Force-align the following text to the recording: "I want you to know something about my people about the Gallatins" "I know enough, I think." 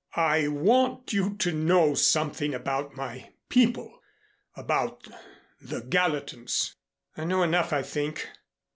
"I 0.15 0.47
want 0.47 1.13
you 1.13 1.35
to 1.35 1.51
know 1.51 1.93
something 1.93 2.55
about 2.55 2.95
my 2.95 3.33
people 3.49 4.01
about 4.55 5.07
the 5.61 5.81
Gallatins" 5.81 6.73
"I 7.19 7.23
know 7.23 7.43
enough, 7.43 7.71
I 7.71 7.83
think." 7.83 8.27